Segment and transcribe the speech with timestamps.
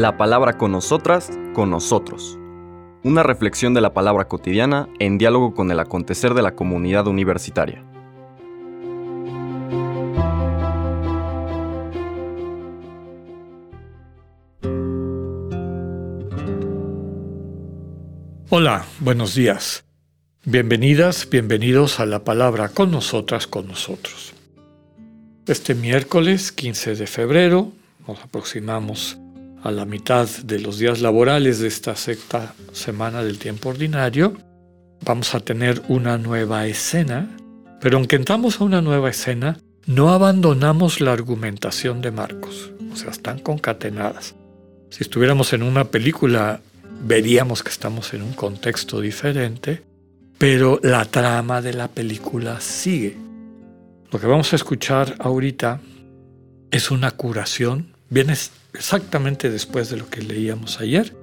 [0.00, 2.38] La palabra con nosotras, con nosotros.
[3.04, 7.84] Una reflexión de la palabra cotidiana en diálogo con el acontecer de la comunidad universitaria.
[18.48, 19.84] Hola, buenos días.
[20.46, 24.32] Bienvenidas, bienvenidos a la palabra con nosotras, con nosotros.
[25.46, 27.70] Este miércoles 15 de febrero
[28.08, 29.18] nos aproximamos
[29.62, 34.36] a la mitad de los días laborales de esta sexta semana del tiempo ordinario.
[35.04, 37.36] Vamos a tener una nueva escena,
[37.80, 43.10] pero aunque entramos a una nueva escena, no abandonamos la argumentación de Marcos, o sea,
[43.10, 44.34] están concatenadas.
[44.90, 46.60] Si estuviéramos en una película,
[47.02, 49.82] veríamos que estamos en un contexto diferente,
[50.38, 53.16] pero la trama de la película sigue.
[54.10, 55.80] Lo que vamos a escuchar ahorita
[56.70, 58.34] es una curación, viene
[58.74, 61.14] exactamente después de lo que leíamos ayer.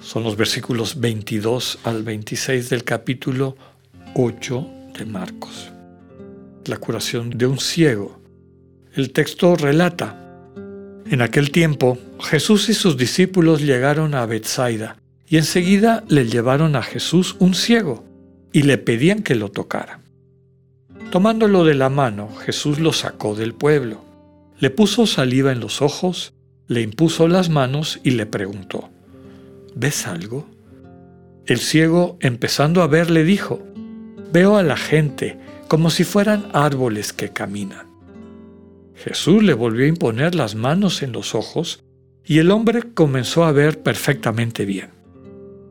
[0.00, 3.56] Son los versículos 22 al 26 del capítulo
[4.14, 5.70] 8 de Marcos.
[6.66, 8.20] La curación de un ciego.
[8.94, 10.24] El texto relata,
[11.10, 16.82] en aquel tiempo Jesús y sus discípulos llegaron a Bethsaida y enseguida le llevaron a
[16.82, 18.04] Jesús un ciego
[18.52, 20.00] y le pedían que lo tocara.
[21.10, 24.04] Tomándolo de la mano, Jesús lo sacó del pueblo,
[24.58, 26.32] le puso saliva en los ojos
[26.68, 28.90] le impuso las manos y le preguntó,
[29.74, 30.46] ¿ves algo?
[31.46, 33.62] El ciego, empezando a ver, le dijo,
[34.32, 37.86] veo a la gente como si fueran árboles que caminan.
[38.94, 41.82] Jesús le volvió a imponer las manos en los ojos
[42.24, 44.90] y el hombre comenzó a ver perfectamente bien.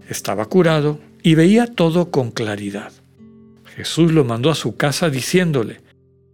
[0.09, 2.91] Estaba curado y veía todo con claridad.
[3.75, 5.81] Jesús lo mandó a su casa diciéndole,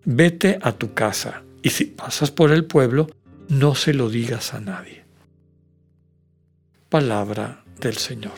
[0.05, 3.09] vete a tu casa y si pasas por el pueblo,
[3.47, 5.06] no se lo digas a nadie.
[6.89, 8.33] Palabra del Señor.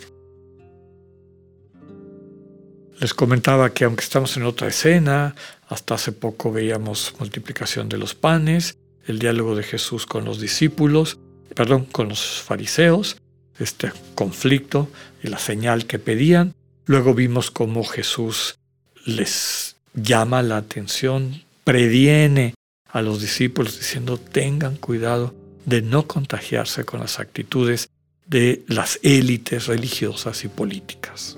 [2.99, 5.35] Les comentaba que aunque estamos en otra escena,
[5.67, 11.17] hasta hace poco veíamos multiplicación de los panes, el diálogo de Jesús con los discípulos,
[11.55, 13.17] perdón, con los fariseos,
[13.59, 14.87] este conflicto
[15.23, 16.53] y la señal que pedían.
[16.85, 18.59] Luego vimos cómo Jesús
[19.05, 22.53] les llama la atención, previene
[22.95, 25.35] a los discípulos diciendo tengan cuidado
[25.65, 27.89] de no contagiarse con las actitudes
[28.25, 31.37] de las élites religiosas y políticas.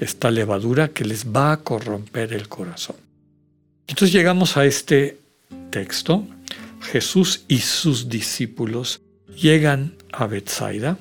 [0.00, 2.96] Esta levadura que les va a corromper el corazón.
[3.86, 5.20] Entonces llegamos a este
[5.70, 6.26] texto.
[6.80, 10.98] Jesús y sus discípulos llegan a Bethsaida.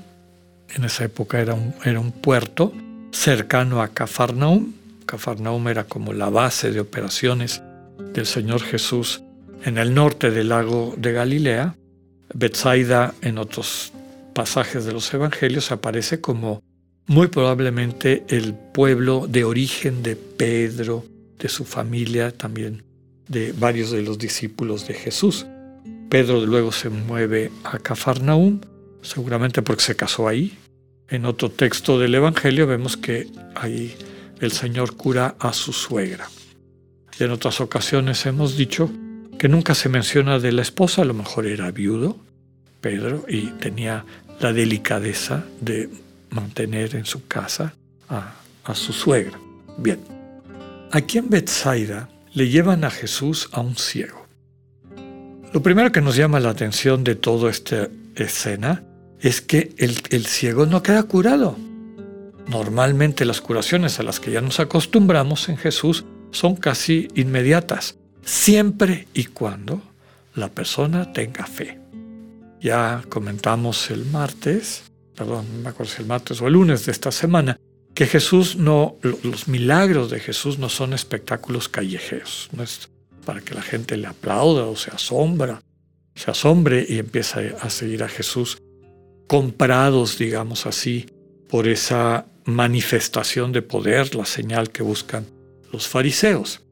[0.75, 2.73] En esa época era un, era un puerto
[3.11, 4.71] cercano a Cafarnaum.
[5.07, 7.63] Cafarnaum era como la base de operaciones
[8.13, 9.23] del Señor Jesús
[9.63, 11.75] en el norte del lago de Galilea.
[12.33, 13.93] Bethsaida en otros
[14.33, 16.61] pasajes de los evangelios aparece como
[17.07, 21.05] muy probablemente el pueblo de origen de Pedro,
[21.39, 22.83] de su familia, también
[23.27, 25.45] de varios de los discípulos de Jesús.
[26.09, 28.59] Pedro luego se mueve a Cafarnaum,
[29.01, 30.57] seguramente porque se casó ahí.
[31.09, 33.95] En otro texto del Evangelio vemos que ahí
[34.39, 36.27] el Señor cura a su suegra.
[37.19, 38.89] En otras ocasiones hemos dicho
[39.37, 42.17] que nunca se menciona de la esposa, a lo mejor era viudo,
[42.81, 44.05] Pedro, y tenía
[44.39, 45.89] la delicadeza de
[46.29, 47.73] mantener en su casa
[48.09, 48.33] a,
[48.73, 49.39] su suegra.
[49.77, 49.99] Bien,
[50.91, 54.25] aquí en Bethsaida le llevan a Jesús a un ciego.
[55.53, 58.83] Lo primero que nos llama la atención de toda esta escena
[59.21, 61.57] es que el, el ciego no queda curado.
[62.47, 69.07] Normalmente las curaciones a las que ya nos acostumbramos en Jesús son casi inmediatas siempre
[69.13, 69.81] y cuando
[70.33, 71.79] la persona tenga fe.
[72.59, 74.83] Ya comentamos el martes,
[75.15, 77.57] perdón, no me acuerdo si el martes o el lunes de esta semana,
[77.93, 82.89] que Jesús no, los milagros de Jesús no son espectáculos callejeros, no es
[83.23, 85.61] para que la gente le aplauda o se asombra,
[86.15, 88.57] se asombre y empiece a seguir a Jesús,
[89.27, 91.05] comprados, digamos así,
[91.47, 95.25] por esa manifestación de poder, la señal que buscan
[95.71, 96.64] los fariseos.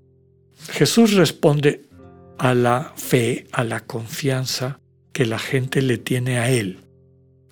[0.69, 1.85] Jesús responde
[2.37, 4.79] a la fe, a la confianza
[5.11, 6.79] que la gente le tiene a Él.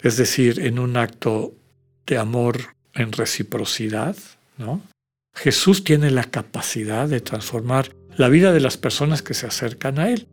[0.02, 1.54] Es decir, en un acto
[2.06, 4.16] de amor en reciprocidad,
[4.58, 4.82] ¿no?
[5.34, 10.10] Jesús tiene la capacidad de transformar la vida de las personas que se acercan a
[10.10, 10.28] Él.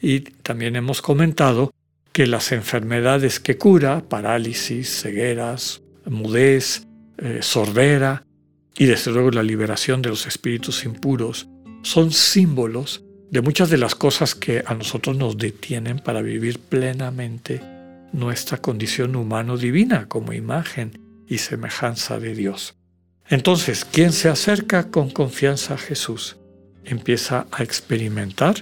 [0.00, 1.70] Y también hemos comentado
[2.12, 6.86] que las enfermedades que cura, parálisis, cegueras, mudez,
[7.18, 8.24] eh, sordera,
[8.76, 11.48] y desde luego la liberación de los espíritus impuros,
[11.82, 17.60] son símbolos de muchas de las cosas que a nosotros nos detienen para vivir plenamente
[18.12, 22.74] nuestra condición humano-divina como imagen y semejanza de Dios.
[23.28, 26.36] Entonces, quien se acerca con confianza a Jesús
[26.84, 28.56] empieza a experimentar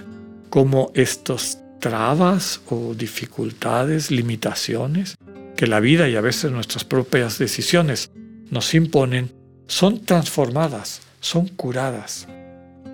[0.51, 5.17] cómo estos trabas o dificultades, limitaciones
[5.55, 8.11] que la vida y a veces nuestras propias decisiones
[8.51, 9.31] nos imponen,
[9.67, 12.27] son transformadas, son curadas.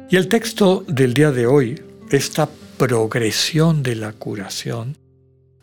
[0.08, 1.82] Y el texto del día de hoy,
[2.12, 2.48] esta
[2.78, 4.98] progresión de la curación,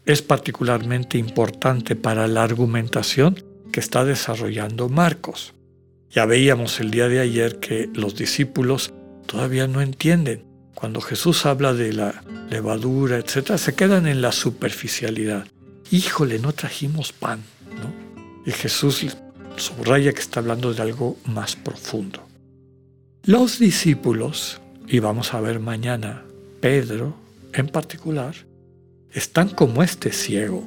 [0.04, 3.40] es particularmente importante para la argumentación
[3.72, 5.54] que está desarrollando Marcos.
[6.10, 8.92] Ya veíamos el día de ayer que los discípulos
[9.26, 10.44] todavía no entienden.
[10.74, 15.46] Cuando Jesús habla de la levadura, etc., se quedan en la superficialidad.
[15.92, 17.44] Híjole, no trajimos pan,
[17.80, 17.92] ¿no?
[18.44, 19.06] Y Jesús
[19.56, 22.31] subraya que está hablando de algo más profundo.
[23.24, 26.24] Los discípulos, y vamos a ver mañana,
[26.60, 27.14] Pedro
[27.52, 28.34] en particular,
[29.12, 30.64] están como este ciego.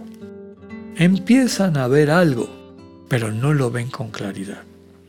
[0.96, 2.50] Empiezan a ver algo,
[3.10, 4.64] pero no lo ven con claridad.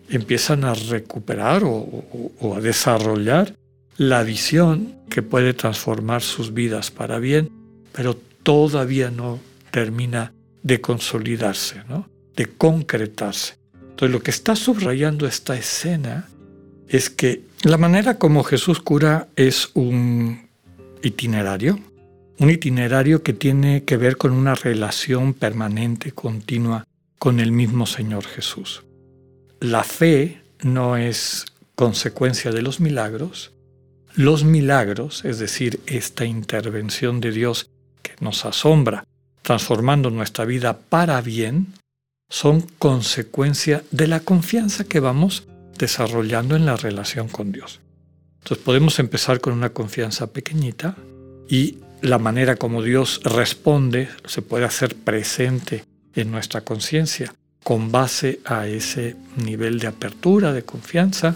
[0.08, 3.54] Empiezan a recuperar o, a desarrollar
[3.96, 7.48] la visión que puede transformar sus vidas para bien,
[7.93, 9.38] pero todavía no
[9.70, 10.32] termina
[10.64, 12.08] de consolidarse, ¿no?
[12.34, 13.54] de concretarse.
[13.90, 16.28] Entonces lo que está subrayando esta escena
[16.88, 20.48] es que la manera como Jesús cura es un
[21.02, 21.78] itinerario,
[22.38, 26.86] un itinerario que tiene que ver con una relación permanente, continua
[27.18, 28.82] con el mismo Señor Jesús.
[29.60, 33.52] La fe no es consecuencia de los milagros.
[34.14, 37.70] Los milagros, es decir, esta intervención de Dios
[38.02, 39.04] que nos asombra,
[39.42, 41.74] transformando nuestra vida para bien,
[42.28, 45.46] son consecuencia de la confianza que vamos
[45.78, 47.81] desarrollando en la relación con Dios.
[48.38, 50.96] Entonces podemos empezar con una confianza pequeñita
[51.49, 55.84] y la manera como Dios responde se puede hacer presente
[56.14, 57.34] en nuestra conciencia
[57.64, 61.34] con base a ese nivel de apertura, de confianza,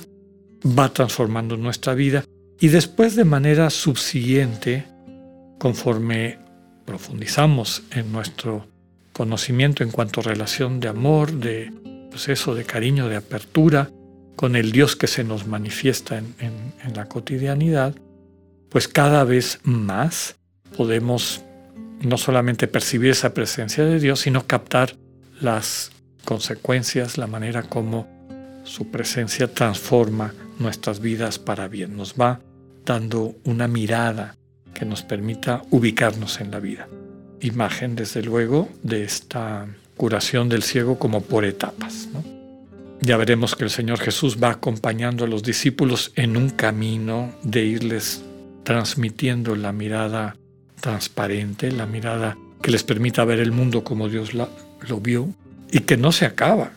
[0.64, 2.24] va transformando nuestra vida
[2.60, 4.86] y después de manera subsiguiente,
[5.58, 6.38] conforme
[6.84, 8.68] profundizamos en nuestro
[9.12, 11.72] conocimiento en cuanto a relación de amor, de
[12.10, 13.90] proceso de cariño, de apertura
[14.40, 17.94] con el Dios que se nos manifiesta en, la cotidianidad,
[18.70, 20.36] pues cada vez más
[20.78, 21.42] podemos
[22.00, 24.96] no solamente percibir esa presencia de Dios, sino captar
[25.42, 25.90] las
[26.24, 28.08] consecuencias, la manera como
[28.64, 31.94] su presencia transforma nuestras vidas para bien.
[31.94, 32.40] Nos va
[32.86, 34.38] dando una mirada
[34.72, 36.88] que nos permita ubicarnos en la vida.
[37.42, 39.66] Imagen, desde luego, de esta
[39.98, 42.08] curación del ciego como por etapas.
[43.02, 47.64] Ya veremos que el Señor Jesús va acompañando a los discípulos en un camino de
[47.64, 48.22] irles
[48.62, 50.36] transmitiendo la mirada
[50.80, 55.34] transparente, la mirada que les permita ver el mundo como Dios lo vio
[55.70, 56.72] y que no se acaba,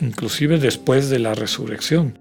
[0.00, 2.18] inclusive después de la resurrección.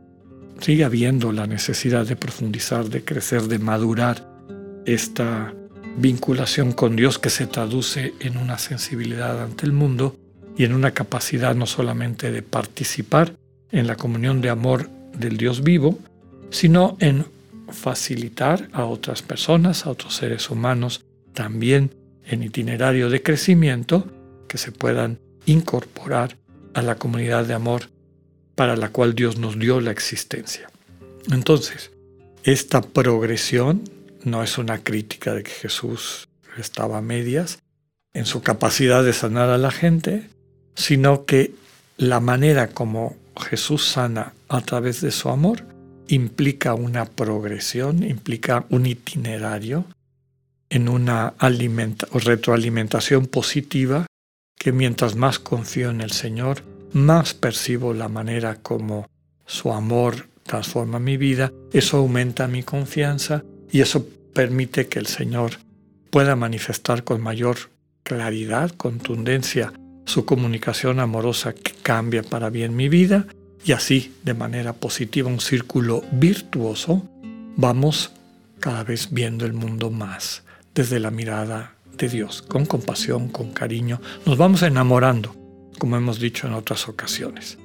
[0.60, 4.28] Sigue habiendo la necesidad de profundizar, de crecer, de madurar
[4.86, 5.54] esta
[5.98, 10.16] vinculación con Dios que se traduce en una sensibilidad ante el mundo
[10.58, 13.34] y en una capacidad no solamente de participar
[13.72, 16.00] en la comunión de amor del Dios vivo,
[16.50, 17.26] sino en
[17.70, 21.04] facilitar a otras personas, a otros seres humanos,
[21.34, 21.92] también
[22.26, 24.08] en itinerario de crecimiento,
[24.48, 26.38] que se puedan incorporar
[26.74, 27.90] a la comunidad de amor
[28.56, 30.70] para la cual Dios nos dio la existencia.
[31.32, 31.92] Entonces,
[32.44, 33.84] esta progresión
[34.24, 37.60] no es una crítica de que Jesús estaba a medias
[38.14, 40.30] en su capacidad de sanar a la gente,
[40.76, 41.54] sino que
[41.98, 45.64] la manera como Jesús sana a través de su amor
[46.08, 49.86] implica una progresión, implica un itinerario
[50.70, 54.06] en una retroalimentación positiva
[54.58, 59.08] que mientras más confío en el Señor, más percibo la manera como
[59.46, 65.60] su amor transforma mi vida, eso aumenta mi confianza y eso permite que el Señor
[66.10, 67.58] pueda manifestar con mayor
[68.04, 69.74] claridad, contundencia,
[70.06, 73.28] su comunicación amorosa que cambia para bien mi vida
[73.66, 77.04] y así de manera positiva un círculo virtuoso,
[77.56, 78.12] vamos
[78.60, 80.44] cada vez viendo el mundo más
[80.74, 84.00] desde la mirada de Dios, con compasión, con cariño.
[84.26, 85.36] Nos vamos enamorando,
[85.80, 87.58] como hemos dicho en otras ocasiones,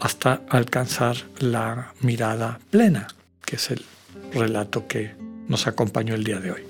[0.00, 3.08] hasta alcanzar la mirada plena,
[3.44, 3.84] que es el
[4.32, 5.14] relato que
[5.48, 6.62] nos acompañó el día de hoy.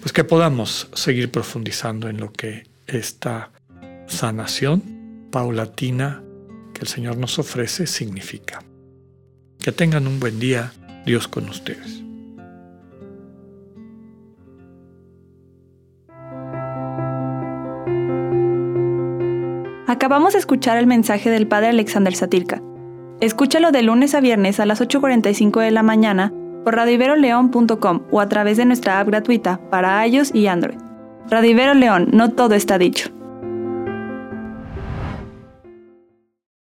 [0.00, 3.50] Pues que podamos seguir profundizando en lo que esta
[4.06, 6.22] sanación paulatina
[6.72, 8.62] que el Señor nos ofrece significa.
[9.58, 10.72] Que tengan un buen día,
[11.04, 12.02] Dios con ustedes.
[19.86, 22.60] Acabamos de escuchar el mensaje del Padre Alexander Satirka.
[23.20, 26.32] Escúchalo de lunes a viernes a las 8.45 de la mañana
[26.64, 30.78] por radiveroleón.com o a través de nuestra app gratuita para iOS y Android.
[31.30, 33.15] Radivero León, no todo está dicho.